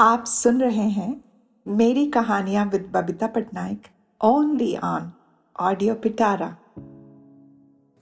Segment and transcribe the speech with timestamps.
[0.00, 1.24] आप सुन रहे हैं
[1.66, 3.82] मेरी कहानियाँ with Babita Patnaik
[4.20, 5.12] only on
[5.60, 6.56] audio Pitara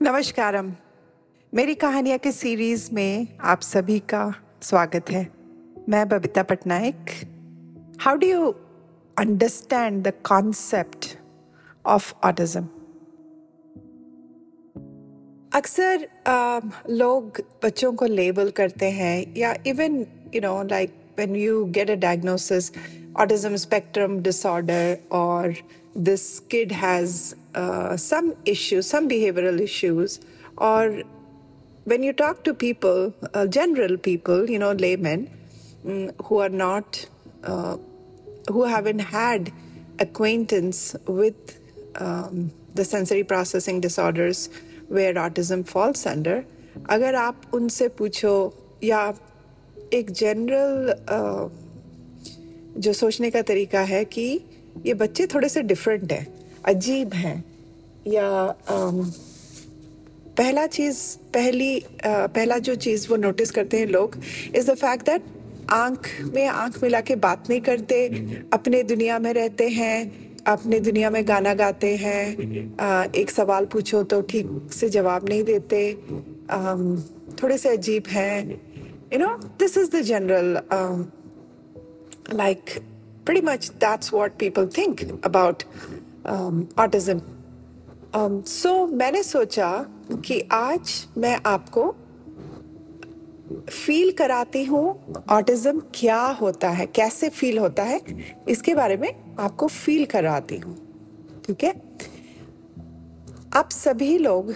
[0.01, 0.71] नमस्कारम।
[1.53, 5.27] मेरी कहानियाँ के सीरीज़ में आप सभी का स्वागत है।
[5.89, 7.05] मैं Babita Patnaik.
[8.01, 8.51] How do you
[9.17, 11.17] understand the concept
[11.85, 12.63] of autism
[15.55, 16.07] अक्सर
[16.89, 20.05] लोग बच्चों को लेबल करते हैं या even
[20.35, 22.70] you know like when you get a diagnosis,
[23.14, 25.54] autism spectrum disorder, or
[25.94, 30.20] this kid has uh, some issues, some behavioral issues,
[30.56, 31.02] or
[31.84, 35.30] when you talk to people, uh, general people, you know, laymen,
[35.86, 37.06] um, who are not,
[37.44, 37.76] uh,
[38.48, 39.52] who haven't had
[39.98, 41.60] acquaintance with
[41.96, 44.48] um, the sensory processing disorders
[44.88, 46.44] where autism falls under,
[46.90, 48.34] अगर आप उनसे पूछो
[48.84, 49.14] या
[49.93, 50.93] एक general
[52.77, 54.27] जो सोचने का तरीका है कि
[54.85, 56.27] ये बच्चे थोड़े से डिफरेंट हैं,
[56.65, 57.43] अजीब हैं,
[58.07, 58.55] या
[60.37, 60.99] पहला चीज़,
[61.33, 64.17] पहली पहला जो चीज़ वो नोटिस करते हैं लोग
[64.55, 65.23] इज़ द फैक्ट दैट
[65.71, 68.07] आँख में आँख मिला के बात नहीं करते,
[68.53, 70.11] अपने दुनिया में रहते हैं,
[70.47, 75.93] अपने दुनिया में गाना गाते हैं एक सवाल पूछो तो ठीक से जवाब नहीं देते
[77.41, 78.61] थोड़े से अजीब हैं
[79.11, 81.11] you know, this is the general, um,
[82.31, 82.81] like,
[83.25, 85.63] pretty much that's what people think about
[86.25, 87.21] um, autism.
[88.13, 89.71] Um, so मैंने सोचा
[90.25, 91.83] कि आज मैं आपको
[93.69, 97.99] फील कराती हूँ ऑटिज्म क्या होता है कैसे फील होता है
[98.49, 100.75] इसके बारे में आपको फील कराती हूँ
[101.47, 101.73] ठीक है
[103.53, 104.51] आप सभी लोग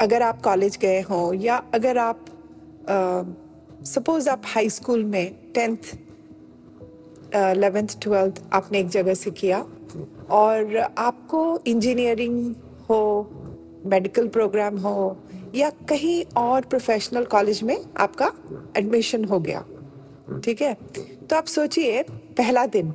[0.00, 2.24] अगर आप कॉलेज गए हों या अगर आप
[3.84, 5.76] सपोज़ आप हाई स्कूल में टेंथ
[7.34, 9.66] एलेवेंथ ट्वेल्थ आपने एक जगह से किया
[10.30, 12.54] और आपको इंजीनियरिंग
[12.90, 13.30] हो
[13.86, 15.16] मेडिकल प्रोग्राम हो
[15.54, 18.32] या कहीं और प्रोफेशनल कॉलेज में आपका
[18.76, 19.64] एडमिशन हो गया,
[20.44, 20.74] ठीक है?
[21.30, 22.94] तो आप सोचिए, पहला दिन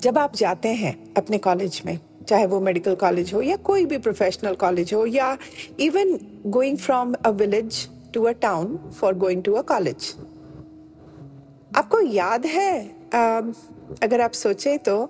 [0.00, 1.98] जब आप जाते हैं अपने कॉलेज में
[2.28, 5.36] चाहे वो मेडिकल कॉलेज हो या कोई भी प्रोफेशनल कॉलेज हो या
[5.80, 10.14] even going from a village to a town for going to a college
[11.76, 12.82] आपको याद है
[14.02, 15.02] अगर आप सोचे तो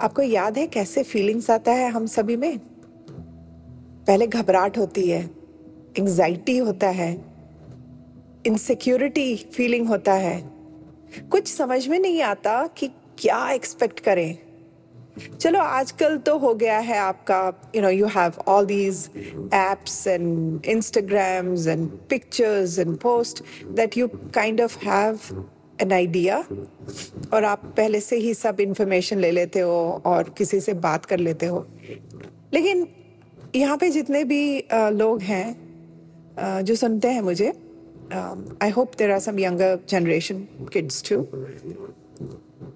[0.00, 2.58] आपको याद है कैसे फीलिंग्स आता है हम सभी में?
[4.06, 5.22] पहले घबराहट होती है
[5.98, 7.12] एंजाइटी होता है
[8.46, 10.40] इनसिक्योरिटी फीलिंग होता है।
[11.30, 12.88] कुछ समझ में नहीं आता कि
[13.18, 14.38] क्या एक्सपेक्ट करें।
[15.40, 19.10] चलो, आजकल तो हो गया है आपका you know you have all these
[19.54, 25.18] apps and Instagrams and pictures and post that you kind of have
[25.80, 26.44] an idea
[27.32, 31.18] और आप पहले से ही सब इंफॉर्मेशन ले लेते हो और किसी से बात कर
[31.18, 31.66] लेते हो।
[32.54, 32.86] लेकिन
[33.54, 35.70] यहाँ पे जितने भी लोग हैं
[36.64, 37.52] जो सुनते हैं मुझे
[38.62, 40.38] I hope there are some younger generation
[40.72, 41.16] kids to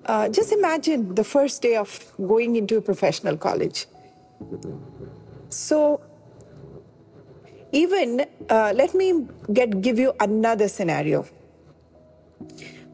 [0.05, 3.85] Uh, just imagine the first day of going into a professional college.
[5.49, 6.01] So,
[7.71, 11.25] even uh, let me get give you another scenario.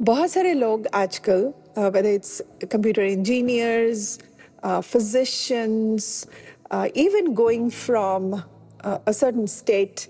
[0.01, 4.19] बहुत सारे लोग आजकल uh, whether it's computer engineers,
[4.63, 6.27] uh, physicians,
[6.71, 8.43] uh, even going from
[8.83, 10.07] uh, a certain state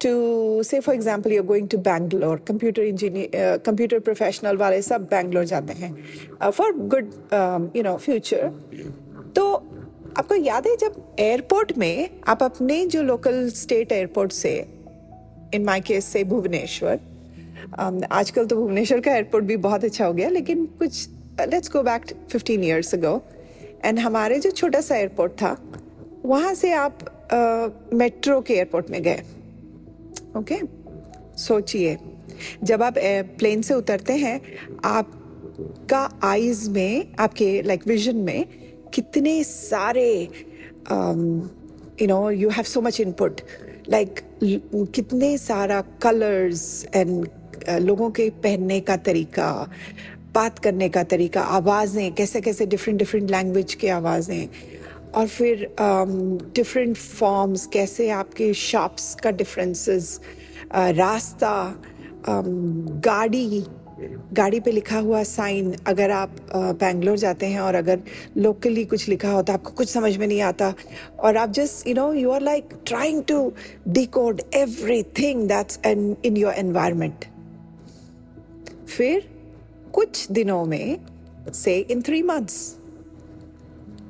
[0.00, 5.08] to say for example you're going to Bangalore computer engineer uh, computer professional वाले सब
[5.10, 5.92] Bangalore जाते हैं
[6.40, 8.48] uh, for good um, you know future.
[9.36, 9.44] तो
[10.18, 14.52] आपको याद है जब airport में आप अपने जो लोकल स्टेट एयरपोर्ट से
[15.54, 16.98] इन माय केस से भुवनेश्वर
[17.80, 21.08] um, आजकल तो भुवनेश्वर का एयरपोर्ट भी बहुत अच्छा हो गया लेकिन कुछ
[21.48, 23.20] let's go back 15 years ago
[23.84, 25.56] and हमारे जो छोटा सा एयरपोर्ट था
[26.24, 26.98] वहाँ से आप
[27.94, 29.22] मेट्रो के एयरपोर्ट में गए
[30.36, 30.56] ओके?
[31.38, 31.96] सोचिए।
[32.64, 32.94] जब आप
[33.38, 34.40] प्लेन से उतरते हैं,
[34.84, 38.44] आपका आईज में, आपके लाइक विजन में
[38.94, 40.12] कितने सारे
[40.90, 43.40] you know you have so much input
[43.88, 44.20] like
[44.94, 47.26] कितने सारा कलर्स एंड
[47.80, 49.68] लोगों के पहनने का तरीका,
[50.34, 54.48] बात करने का तरीका, आवाज़ें कैसे कैसे डिफरेंट डिफरेंट लैंग्वेज की आवाज़ें
[55.14, 60.20] और फिर डिफरेंट um, फॉर्म्स कैसे आपके शॉप्स का डिफरेंसेस
[60.74, 61.74] uh, रास्ता
[62.28, 62.48] um,
[63.04, 63.64] गाड़ी
[64.32, 68.00] गाड़ी पे लिखा हुआ साइन अगर आप बेंगलोर uh, जाते हैं और अगर
[68.36, 70.72] लोकली कुछ लिखा हो तो आपको कुछ समझ में नहीं आता।
[71.18, 73.52] और आप just you know you are like trying to
[73.88, 74.42] decode
[75.02, 77.24] everything that's an in your environment
[78.96, 79.28] फिर
[79.92, 80.98] कुछ दिनों में
[81.54, 82.79] से in three months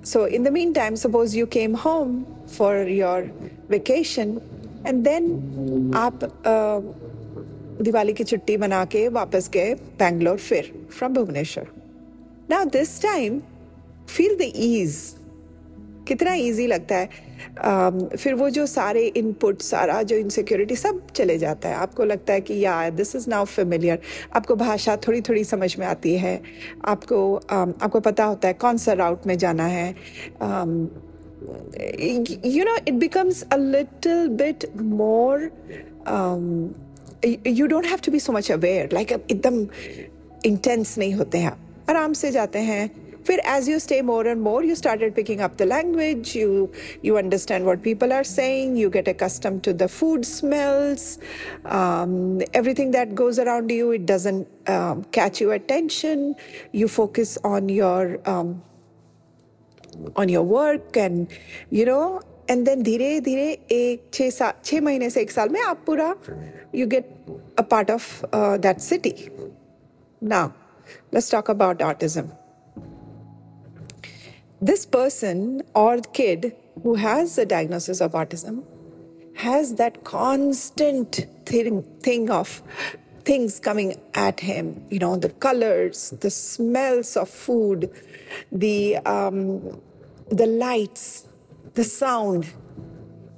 [0.03, 3.31] so in the meantime suppose you came home for your
[3.69, 4.41] vacation
[4.85, 5.31] and then
[5.95, 6.81] आप uh,
[7.83, 11.69] Diwali की छुट्टी मना के वापस गए बैंगलोर फिर from Bhubaneswar
[12.51, 13.41] now this time
[14.17, 14.97] feel the ease
[16.09, 17.30] कितना ईजी लगता है um,
[18.17, 22.41] फिर वो जो सारे इनपुट सारा जो इनसिक्योरिटी सब चले जाता है। आपको लगता है
[22.41, 23.99] कि या दिस इज़ नाउ फेमिलियर
[24.37, 26.43] आपको भाषा थोड़ी थोड़ी समझ में आती है।
[26.85, 29.95] आपको um, आपको पता होता है कौन सा राउट में जाना है।
[30.43, 30.89] Um,
[32.65, 35.41] know it becomes a little bit more
[36.07, 36.75] um,
[37.23, 38.89] you don't have to be so much aware.
[38.89, 39.67] Like एकदम
[40.47, 41.53] intense नहीं होते हैं।
[41.91, 45.58] आराम से जाते हैं। फिर as you stay more and more you started picking up
[45.62, 46.70] the language you
[47.02, 51.08] you understand what people are saying you get accustomed to the food smells
[51.66, 56.36] um, everything that goes around you it doesn't um, catch your attention
[56.72, 58.62] you focus on your um,
[60.16, 61.38] on your work and
[61.72, 62.06] you know
[62.50, 66.14] and then धीरे धीरे एक छः साल छः महीने से एक साल में आप पूरा
[66.76, 67.08] you get
[67.60, 69.14] a part of that city
[70.22, 70.50] now
[71.14, 72.28] let's talk about autism
[74.61, 78.65] this person or kid who has a diagnosis of autism
[79.35, 82.63] has that constant thing, thing of
[83.25, 87.91] things coming at him you know the colors the smells of food
[88.53, 89.81] the um,
[90.31, 91.27] the lights
[91.75, 92.47] the sound.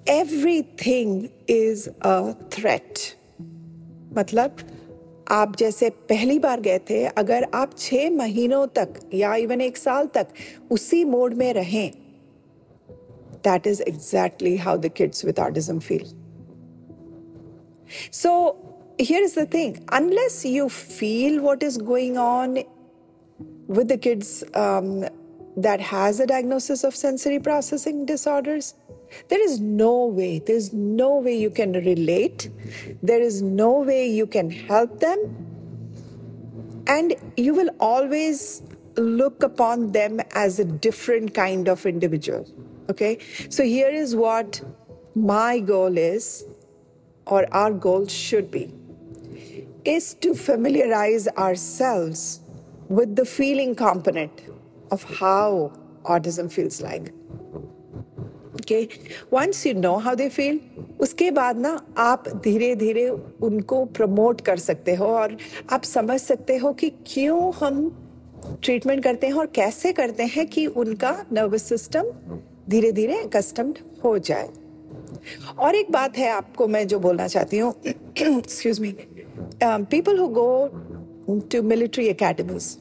[0.06, 3.14] Everything is a threat.
[4.12, 4.52] Matlab
[5.30, 10.06] आप जैसे पहली बार गए थे, अगर आप छह महीनों तक या इवन एक साल
[10.14, 10.28] तक
[10.70, 11.90] उसी मोड में रहें
[13.44, 16.04] that is exactly how the kids with autism feel
[18.12, 18.34] so
[19.00, 22.58] here is the thing unless you feel what is going on
[23.70, 24.42] with the kids
[25.58, 28.74] that has a diagnosis of sensory processing disorders
[29.28, 32.50] there is no way, there's no way you can relate.
[33.02, 35.18] There is no way you can help them.
[36.86, 38.62] And you will always
[38.96, 42.46] look upon them as a different kind of individual.
[42.90, 43.18] Okay?
[43.48, 44.60] So here is what
[45.14, 46.44] my goal is,
[47.26, 48.74] or our goal should be,
[49.84, 52.40] is to familiarize ourselves
[52.88, 54.42] with the feeling component
[54.90, 55.72] of how
[56.04, 57.12] autism feels like.
[58.64, 58.88] के
[59.32, 60.60] once you know how they feel
[61.00, 63.08] उसके बाद ना आप धीरे धीरे
[63.42, 65.36] उनको promote कर सकते हो और
[65.70, 67.88] आप समझ सकते हो कि क्यों हम
[68.62, 72.12] ट्रीटमेंट करते हैं और कैसे करते हैं कि उनका नर्वस सिस्टम
[72.70, 74.48] धीरे धीरे कस्टम्ड हो जाए।
[75.58, 78.94] और एक बात है आपको मैं जो बोलना चाहती हूँ excuse me
[79.62, 80.70] people who go
[81.30, 82.78] to military academies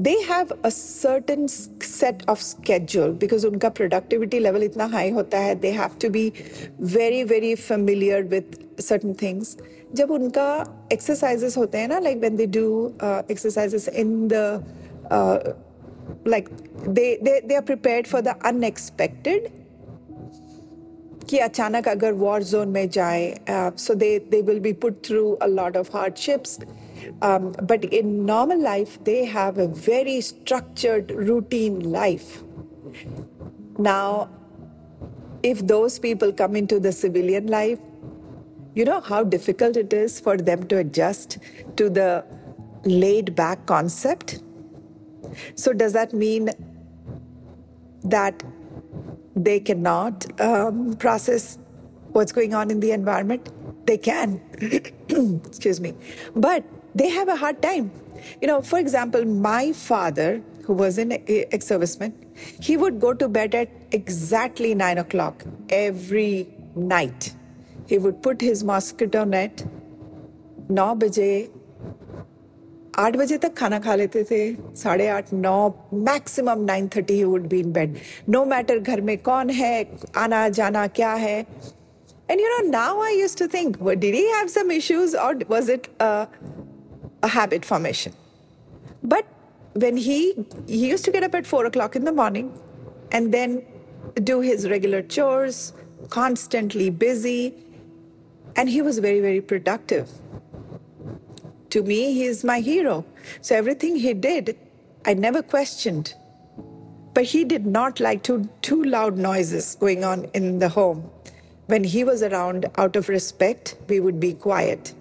[0.00, 5.54] they have a certain set of schedule because unka productivity level itna high hota hai
[5.66, 6.24] they have to be
[6.96, 8.58] very very familiar with
[8.88, 9.56] certain things
[10.00, 10.46] jab unka
[10.96, 12.66] exercises hote hain na like when they do
[13.00, 14.44] uh, exercises in the
[15.10, 15.38] uh,
[16.24, 16.50] like
[16.98, 19.52] they, they they are prepared for the unexpected
[21.28, 25.46] कि अचानक अगर war zone में जाए so they they will B put through a
[25.46, 26.58] lot of hardships
[27.21, 32.43] um, but in normal life, they have a very structured, routine life.
[33.77, 34.29] Now,
[35.43, 37.79] if those people come into the civilian life,
[38.73, 41.37] you know how difficult it is for them to adjust
[41.75, 42.23] to the
[42.83, 44.41] laid back concept?
[45.55, 46.49] So, does that mean
[48.03, 48.43] that
[49.35, 51.57] they cannot um, process
[52.11, 53.49] what's going on in the environment?
[53.85, 54.41] They can.
[55.45, 55.93] Excuse me.
[56.35, 56.63] But
[56.94, 57.90] they have a hard time.
[58.40, 62.12] You know, for example, my father, who was an ex serviceman,
[62.60, 67.34] he would go to bed at exactly nine o'clock every night.
[67.88, 69.66] He would put his mosquito net,
[70.70, 71.30] नौ बजे
[72.98, 74.40] आठ बजे तक खाना खा लेते थे
[74.82, 75.68] साढ़े आठ नौ
[76.08, 77.96] maximum nine thirty he would be in bed
[78.28, 79.74] no matter घर में कौन है
[80.18, 84.48] आना जाना क्या है and you know now I use to think did he have
[84.54, 85.86] some issues और was it
[87.23, 88.13] a habit formation.
[89.03, 89.25] But
[89.73, 90.33] when he
[90.67, 92.51] he used to get up at four o'clock in the morning
[93.11, 93.63] and then
[94.23, 95.73] do his regular chores,
[96.09, 97.53] constantly busy,
[98.55, 100.09] and he was very, very productive.
[101.69, 103.05] To me, he is my hero.
[103.41, 104.57] So everything he did,
[105.05, 106.13] I never questioned.
[107.13, 111.09] But he did not like too, too loud noises going on in the home.
[111.67, 114.93] When he was around, out of respect, we would be quiet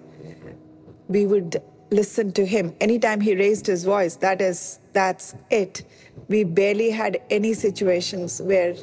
[1.10, 1.60] we would
[1.91, 2.73] listen to him.
[2.81, 5.83] Anytime he raised his voice, that is, that's it.
[6.27, 8.75] We barely had any situations where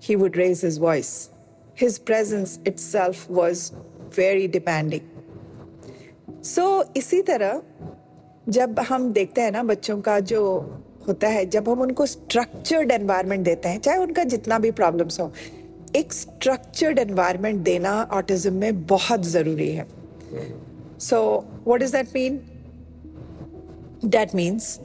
[0.00, 1.30] he would raise his voice.
[1.74, 3.72] His presence itself was
[4.10, 5.04] very demanding.
[6.42, 7.62] So, इसी तरह
[8.48, 10.42] जब हम देखते हैं ना बच्चों का जो
[11.08, 15.30] होता है जब हम उनको स्ट्रक्चर्ड एनवायरनमेंट देते हैं चाहे उनका जितना भी प्रॉब्लम्स हो
[15.96, 19.86] एक स्ट्रक्चर्ड एनवायरनमेंट देना ऑटिज्म में बहुत ज़रूरी है
[21.08, 21.18] so
[21.66, 22.40] what does that mean
[24.03, 24.79] that means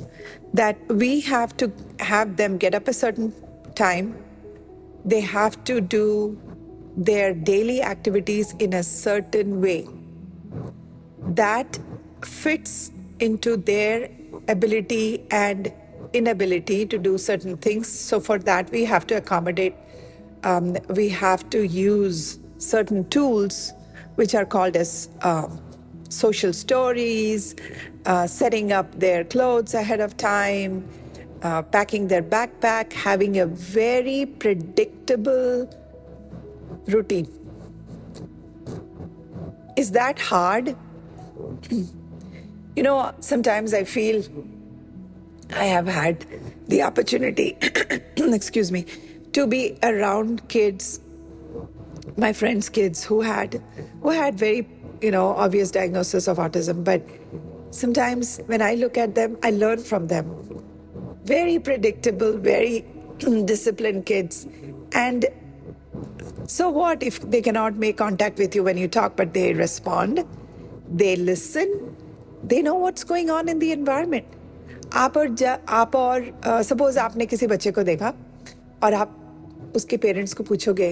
[0.54, 3.32] that we have to have them get up a certain
[3.74, 4.16] time.
[5.04, 6.38] They have to do
[6.96, 9.86] their daily activities in a certain way.
[11.28, 11.78] That
[12.22, 14.10] fits into their
[14.48, 15.72] ability and
[16.12, 17.88] inability to do certain things.
[17.88, 19.74] So for that we have to accommodate
[20.44, 23.72] um, we have to use certain tools
[24.14, 25.60] which are called as um,
[26.16, 27.54] social stories,
[28.06, 30.88] uh, setting up their clothes ahead of time,
[31.42, 35.68] uh, packing their backpack, having a very predictable
[36.86, 37.28] routine.
[39.76, 40.74] Is that hard?
[42.76, 44.22] you know, sometimes I feel
[45.54, 46.24] I have had
[46.68, 47.56] the opportunity,
[48.16, 48.86] excuse me,
[49.32, 51.00] to be around kids,
[52.16, 53.62] my friends' kids who had
[54.02, 54.62] who had very
[55.01, 57.01] you know obvious diagnosis of autism, but
[57.71, 60.33] sometimes when I look at them, I learn from them.
[61.25, 62.85] Very predictable, very
[63.45, 64.47] disciplined kids,
[64.93, 65.25] and
[66.47, 70.25] so what if they cannot make contact with you when you talk, but they respond,
[70.89, 71.95] they listen,
[72.43, 74.25] they know what's going on in the environment.
[74.93, 75.35] आप और
[75.69, 78.13] आप और suppose आपने किसी बच्चे को देखा
[78.83, 80.89] और आप उसके पेरेंट्स को पूछोगे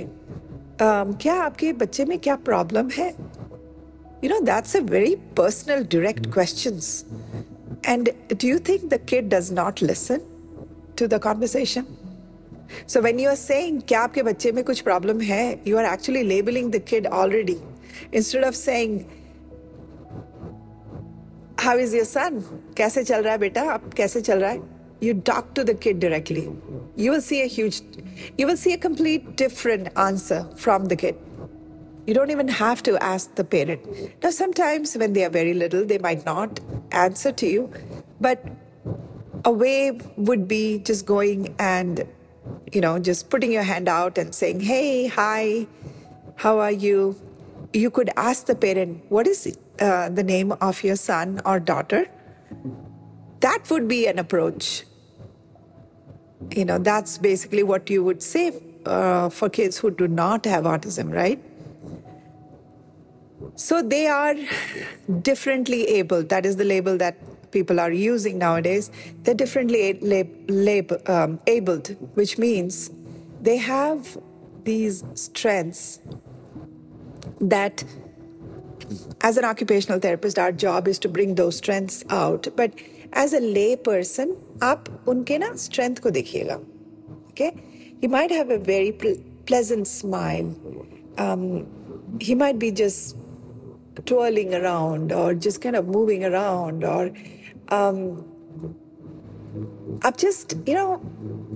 [0.81, 3.09] क्या आपके बच्चे में क्या प्रॉब्लम है
[4.23, 7.05] you no that's a very personal direct questions
[7.85, 10.21] and do you think the kid does not listen
[10.99, 11.85] to the conversation
[12.87, 16.23] so when you are saying क्या आपके बच्चे में कुछ प्रॉब्लम है you are actually
[16.23, 17.57] labelling the kid already
[18.15, 18.99] instead of saying
[21.59, 22.43] how is your son
[22.77, 25.99] कैसे चल रहा है बेटा आप कैसे चल रहा है you talk to the kid
[25.99, 26.49] directly,
[26.95, 27.81] you will see a huge,
[28.37, 31.15] you will see a complete different answer from the kid.
[32.06, 33.82] You don't even have to ask the parent.
[34.22, 36.60] Now, sometimes when they are very little, they might not
[36.92, 37.72] answer to you,
[38.20, 38.44] but
[39.44, 42.06] a way would be just going and,
[42.72, 45.66] you know, just putting your hand out and saying, hey, hi,
[46.36, 47.16] how are you?
[47.72, 52.06] You could ask the parent, what is uh, the name of your son or daughter?
[53.40, 54.84] That would be an approach
[56.50, 60.64] you know, that's basically what you would say uh, for kids who do not have
[60.64, 61.42] autism, right?
[63.55, 64.35] So they are
[65.21, 66.23] differently able.
[66.23, 67.17] That is the label that
[67.51, 68.91] people are using nowadays.
[69.23, 72.91] They're differently lab- lab- um, abled, which means
[73.41, 74.17] they have
[74.63, 75.99] these strengths
[77.39, 77.83] that,
[79.21, 82.47] as an occupational therapist, our job is to bring those strengths out.
[82.55, 82.73] But
[83.13, 86.59] as a lay person, आप उनके ना strength को देखिएगा
[87.29, 87.51] okay
[88.01, 88.91] he might have a very
[89.45, 90.49] pleasant smile
[91.17, 91.65] um,
[92.21, 93.15] he might be just
[94.05, 97.11] twirling around or just kind of moving around or
[97.69, 98.25] um,
[100.03, 101.01] up just you know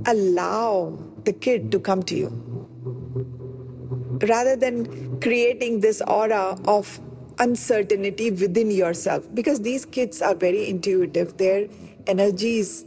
[0.08, 2.30] allow the kid to come to you
[4.28, 7.00] rather than creating this aura of
[7.40, 11.68] uncertainty within yourself because these kids are very intuitive their
[12.08, 12.86] energies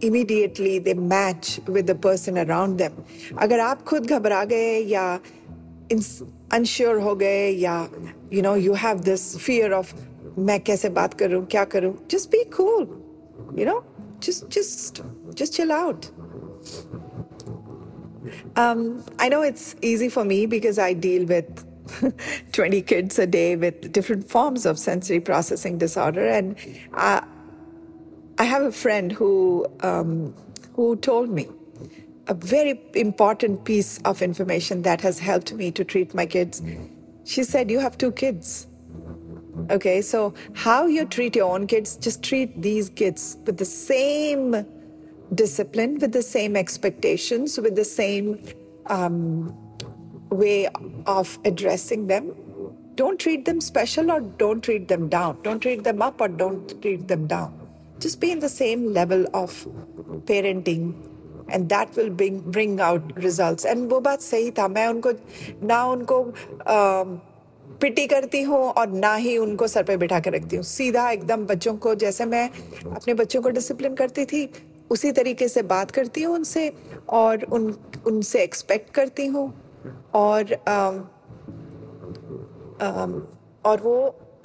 [0.00, 2.92] immediately they match with the person around them
[3.38, 5.04] अगर आप खुद घबरा गए या
[5.90, 7.88] unsure हो गए या
[8.30, 9.94] you know you have this fear of
[10.38, 12.86] मैं कैसे बात करूं क्या करूं just be cool
[13.58, 13.80] you know
[14.26, 15.02] just just
[15.40, 16.10] just chill out
[18.56, 21.64] um, I know it's easy for me because I deal with
[22.52, 26.56] 20 kids a day with different forms of sensory processing disorder and
[26.94, 27.24] I,
[28.38, 30.34] I have a friend who um,
[30.74, 31.48] who told me
[32.27, 36.61] a very important piece of information that has helped me to treat my kids.
[37.23, 38.67] She said, "You have two kids."
[39.71, 44.65] Okay, so how you treat your own kids, just treat these kids with the same
[45.33, 48.39] discipline, with the same expectations, with the same
[48.85, 49.57] um,
[50.29, 50.67] way
[51.05, 52.33] of addressing them.
[52.95, 55.39] Don't treat them special or don't treat them down.
[55.43, 57.67] Don't treat them up or don't treat them down
[57.99, 59.67] just be in the same level of
[60.25, 60.93] parenting
[61.53, 63.65] and that will bring bring out results.
[63.65, 65.11] And वो बात सही था। मैं उनको
[65.63, 66.23] ना उनको
[67.81, 71.45] पिटी करती हूँ और ना ही उनको सर पे बिठा के रखती हूँ। सीधा एकदम
[71.45, 72.49] बच्चों को जैसे मैं
[72.95, 74.49] अपने बच्चों को डिसिप्लिन करती थी
[74.91, 76.71] उसी तरीके से बात करती हूँ उनसे
[77.09, 77.73] और उन
[78.07, 79.47] उनसे एक्सपेक्ट करती हूँ।
[80.15, 80.95] और um,
[82.81, 83.21] um,
[83.65, 83.97] और वो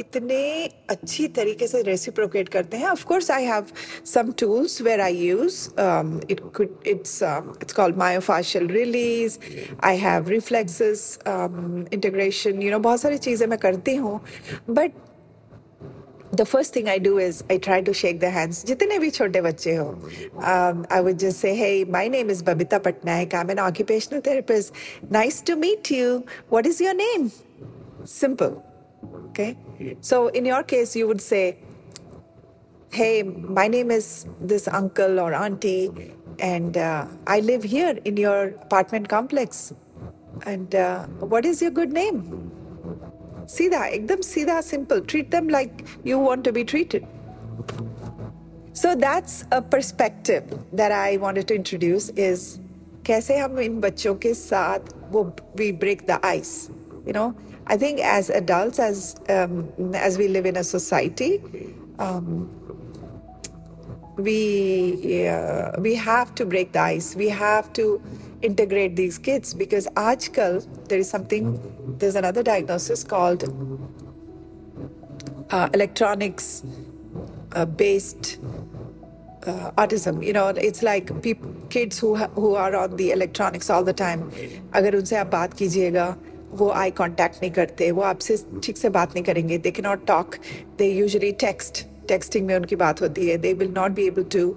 [0.02, 0.40] इतने
[0.90, 3.66] अच्छी तरीके से रेसिप्रोकेट करते हैं। Of course I have
[4.14, 5.60] some tools where I use
[6.30, 6.40] it
[6.86, 9.38] it's it's called myofascial release
[9.84, 14.20] I have reflexes integration you know बहुत सारी चीज़ें मैं करती हूँ।
[14.70, 14.92] But
[16.34, 19.40] the first thing I do is I try to shake the hands जितने भी छोटे
[19.42, 19.86] बच्चे हो।
[20.44, 25.12] आई वुड जस्ट से है my name is Babita Patnaik I am an occupational therapist
[25.12, 26.18] nice to meet you
[26.52, 27.30] what is your name
[28.10, 28.56] simple
[29.29, 29.57] Okay.
[30.01, 31.57] So in your case, you would say,
[32.91, 38.39] "Hey, my name is this uncle or auntie, and uh, I live here in your
[38.67, 39.73] apartment complex.
[40.45, 42.23] And uh, what is your good name?"
[43.47, 45.01] सीधा एकदम सीधा simple.
[45.01, 47.05] Treat them like you want to be treated.
[48.73, 52.59] So that's a perspective that I wanted to introduce is
[53.05, 54.79] कैसे हम इन बच्चों के साथ
[55.11, 55.23] वो
[55.55, 56.69] we break the ice.
[57.05, 57.33] You know,
[57.72, 61.42] I think as adults, as um, as we live in a society,
[61.98, 62.50] um,
[64.16, 67.16] we uh, we have to break the ice.
[67.16, 68.02] We have to
[68.42, 71.46] integrate these kids because aajkal there is something.
[71.98, 73.44] There's another diagnosis called
[75.50, 76.62] uh, electronics
[77.52, 78.38] uh, based
[79.46, 81.10] uh, autism you know it's like
[81.70, 84.30] kids who who are on the electronics all the time
[84.74, 85.34] agar unse aap
[86.52, 90.06] वो eye contact नहीं करते, वो आपसे ठीक से बात नहीं करेंगे। दे के not
[90.06, 90.34] talk
[90.78, 94.48] they usually text texting में उनकी बात होती है। They will not be able to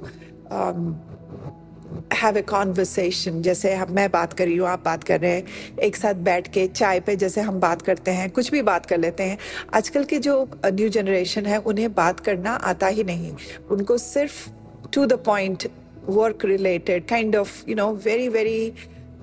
[2.13, 5.77] have a conversation जैसे हम, मैं बात कर रही हूँ, आप बात कर रहे हैं।
[5.79, 8.97] एक साथ बैठ के चाय पे जैसे हम बात करते हैं, कुछ भी बात कर
[8.97, 9.37] लेते हैं।
[9.73, 13.31] आजकल की जो न्यू जनरेशन है, उन्हें बात करना आता ही नहीं।
[13.71, 14.49] उनको सिर्फ़
[14.93, 15.67] to the point
[16.09, 18.73] work related kind of you know very very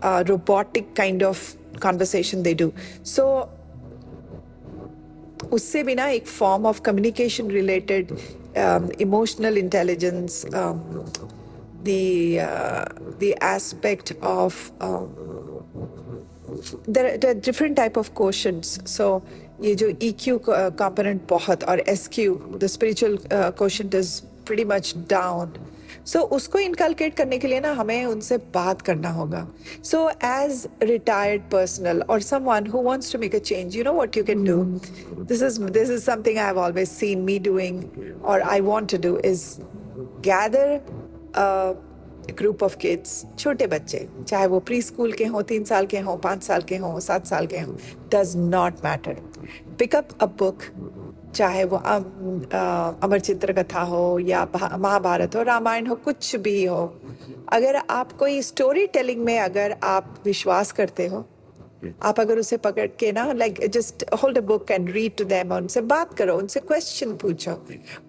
[0.04, 2.71] robotic kind of conversation they do
[3.05, 3.27] so
[5.53, 8.17] उससे बिना एक form of communication related
[9.01, 10.45] emotional intelligence
[11.87, 12.85] the uh,
[13.19, 15.09] the aspect of um,
[16.87, 19.21] there, there are different type of quotients so
[19.61, 20.39] ये जो EQ
[20.77, 25.57] component बहुत और SQ the spiritual uh, quotient is pretty much down
[26.06, 29.46] so so, उसको inculcate करने के लिए ना हमें उनसे बात करना होगा।
[29.84, 34.16] सो एज रिटायर्ड पर्सनल और someone who wants to make a change you know what
[34.16, 34.56] you can do
[35.22, 37.82] this is this is something I have always seen me doing
[38.24, 39.46] और I want to do is
[40.28, 40.80] gather
[42.30, 46.16] group of kids छोटे बच्चे चाहे वो pre school के हों तीन साल के हों
[46.16, 47.74] पाँच साल के हों सात साल के हों
[48.14, 49.16] does not matter
[49.78, 50.62] pick up a book
[51.34, 56.84] चाहे वो अमर चित्र कथा हो या महाभारत हो रामायण हो कुछ भी हो
[57.52, 61.26] अगर आप कोई स्टोरी टेलिंग में अगर आप विश्वास करते हो
[62.02, 65.52] आप अगर उसे पकड़ के ना like just hold a book and read to them
[65.54, 67.54] उनसे बात करो उनसे क्वेश्चन पूछो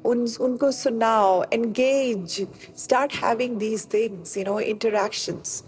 [0.09, 2.39] उन उनको सुनाओ engage
[2.83, 5.63] start having these things you know interactions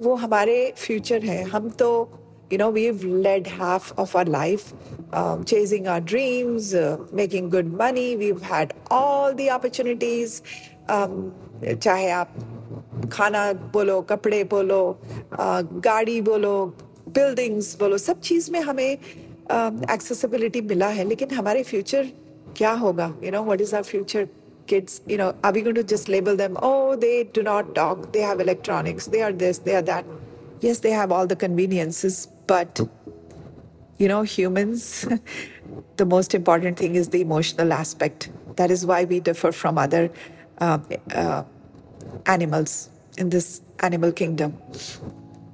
[0.00, 1.90] वो हमारे फ्यूचर है हम तो
[2.51, 4.73] you know we've led half of our life
[5.13, 10.41] um, chasing our dreams uh, making good money we've had all the opportunities
[10.89, 11.31] um,
[11.63, 12.29] चाहे आप
[13.11, 13.41] खाना
[13.73, 14.81] बोलो कपड़े बोलो
[15.85, 16.53] गाड़ी बोलो
[17.15, 22.11] बिल्डिंग्स बोलो सब चीज में हमें एक्सेसिबिलिटी um, मिला है लेकिन हमारे फ्यूचर
[22.57, 24.27] क्या होगा you know what is our future
[24.67, 28.11] kids you know are we going to just label them oh they do not talk
[28.13, 30.05] they have electronics they are this they are that
[30.60, 32.80] Yes they have all the conveniences but
[33.98, 35.06] you know humans
[35.96, 40.10] the most important thing is the emotional aspect that is why we differ from other
[40.60, 40.78] uh,
[41.14, 41.42] uh,
[42.26, 44.56] animals in this animal kingdom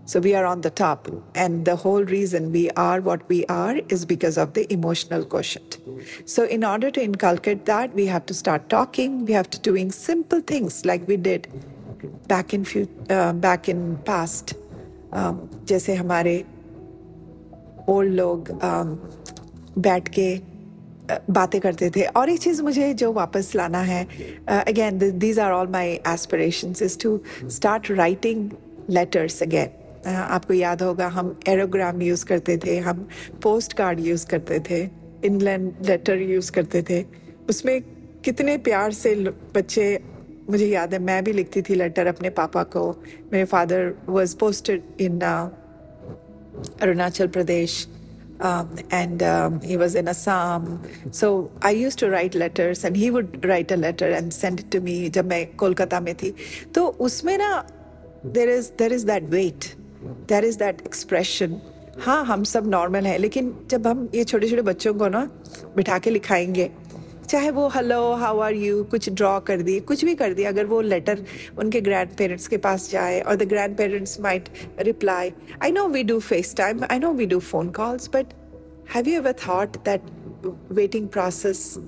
[0.06, 1.08] so we are on the top.
[1.34, 5.78] And the whole reason we are what we are is because of the emotional quotient.
[6.26, 9.24] So in order to inculcate that, we have to start talking.
[9.24, 11.48] We have to doing simple things like we did
[12.28, 14.54] back in few, uh, back in past.
[15.14, 15.36] Um,
[15.68, 16.44] जैसे हमारे
[17.88, 18.96] old लोग um,
[19.78, 20.28] बैठ के
[21.30, 24.02] बातें करते थे। और एक चीज़ मुझे जो वापस लाना है
[24.48, 28.50] again these are all my aspirations is to start writing
[28.90, 33.06] letters again आपको याद होगा हम एरोग्राम यूज़ करते थे हम
[33.42, 34.80] पोस्ट कार्ड यूज़ करते थे
[35.24, 37.04] इनलैंड लेटर यूज़ करते थे।
[37.48, 37.80] उसमें
[38.24, 39.14] कितने प्यार से
[39.54, 39.86] बच्चे
[40.50, 42.90] मुझे याद है, मैं भी लिखती थी लेटर अपने पापा को।
[43.32, 45.20] मेरे father was posted in
[46.82, 47.86] Arunachal Pradesh
[48.92, 49.22] and
[49.64, 50.66] he was in Assam
[51.10, 51.28] so
[51.64, 55.08] I used to write letters and he would write a letter and send to me
[55.08, 56.34] जब मैं कोलकाता में थी।
[56.74, 57.64] तो उसमें ना
[58.26, 59.64] there is there is that wait
[60.28, 61.60] there is that expression
[62.00, 65.20] हाँ हम सब नॉर्मल हैं, लेकिन जब हम ये छोटे छोटे बच्चों को ना
[65.76, 66.70] बिठा के लिखाएँगे
[67.28, 70.66] चाहे वो हेलो हाउ आर यू कुछ ड्रॉ कर दी कुछ भी कर दिया अगर
[70.66, 71.24] वो लेटर
[71.58, 73.42] उनके ग्रैंड पेरेंट्स के पास जाए और the
[73.76, 74.48] grandparents might
[74.80, 75.32] reply
[75.62, 76.18] I know we do
[76.56, 78.26] FaceTime I know we do phone calls but
[78.94, 80.02] have you ever thought that
[80.72, 81.78] waiting process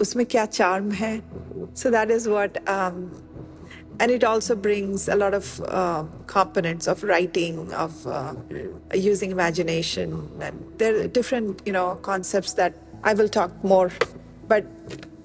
[0.00, 1.22] उसमें क्या चार्म है?
[1.76, 2.58] So that is what
[4.02, 5.48] and it also brings a lot of
[5.80, 8.32] uh, components of writing of uh,
[8.92, 10.16] using imagination.
[10.42, 12.74] And there are different you know concepts that
[14.47, 14.63] but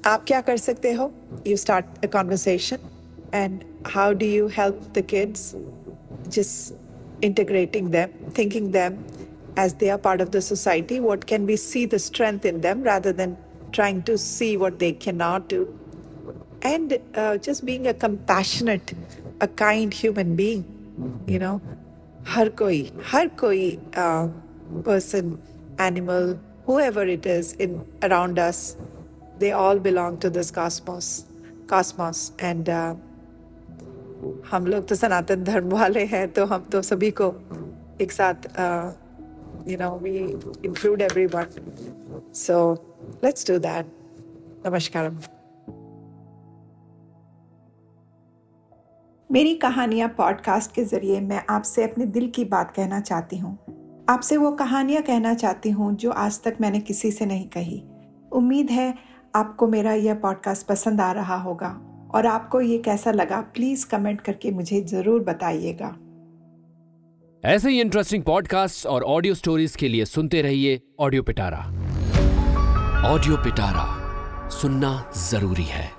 [0.06, 1.12] आप क्या कर सकते हो
[1.44, 2.82] You start a conversation,
[3.32, 3.64] and
[3.94, 5.54] how do you help the kids
[6.28, 6.74] just
[7.22, 9.04] integrating them thinking them
[9.56, 12.82] as they are part of the society what can we see the strength in them
[12.82, 13.36] rather than
[13.72, 15.60] trying to see what they cannot do
[16.62, 18.94] and uh, just being a compassionate
[19.40, 20.64] a kind human being
[21.26, 21.60] you know
[22.34, 24.28] har koi har koi uh,
[24.88, 25.38] person
[25.78, 28.76] animal whoever it is in around us
[29.39, 31.07] they all belong to this cosmos
[31.67, 32.31] cosmos.
[32.39, 32.95] And uh,
[34.51, 37.27] हम लोग तो सनातन धर्म वाले हैं तो हम तो सभी को
[38.01, 38.47] एक साथ
[39.67, 41.45] you know we include everyone
[42.35, 42.57] so
[43.23, 43.85] let's do that
[44.67, 45.19] नमस्कारम।
[49.29, 53.57] मेरी कहानियाँ पॉडकास्ट के ज़रिए मैं आपसे अपने दिल की बात कहना चाहती हूँ।
[54.09, 57.83] आपसे वो कहानियाँ कहना चाहती हूँ जो आज तक मैंने किसी से नहीं कही।
[58.31, 58.93] उम्मीद है
[59.35, 61.67] आपको मेरा यह पॉडकास्ट पसंद आ रहा होगा
[62.15, 65.95] और आपको ये कैसा लगा प्लीज़ कमेंट करके मुझे ज़रूर बताइएगा।
[67.43, 71.59] ऐसे ही इंटरेस्टिंग पॉडकास्ट और ऑडियो स्टोरीज के लिए सुनते रहिए ऑडियो पिटारा
[73.13, 73.85] ऑडियो पिटारा
[74.49, 75.98] सुनना ज़रूरी है।